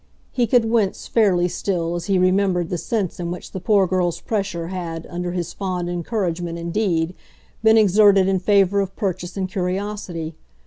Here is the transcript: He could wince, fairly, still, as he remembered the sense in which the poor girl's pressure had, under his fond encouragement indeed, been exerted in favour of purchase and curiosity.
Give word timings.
He 0.31 0.47
could 0.47 0.65
wince, 0.65 1.05
fairly, 1.05 1.47
still, 1.47 1.93
as 1.93 2.05
he 2.07 2.17
remembered 2.17 2.69
the 2.71 2.79
sense 2.79 3.19
in 3.19 3.29
which 3.29 3.51
the 3.51 3.59
poor 3.59 3.85
girl's 3.85 4.19
pressure 4.19 4.69
had, 4.69 5.05
under 5.11 5.31
his 5.33 5.53
fond 5.53 5.91
encouragement 5.91 6.57
indeed, 6.57 7.13
been 7.61 7.77
exerted 7.77 8.27
in 8.27 8.39
favour 8.39 8.79
of 8.81 8.95
purchase 8.95 9.37
and 9.37 9.47
curiosity. 9.47 10.33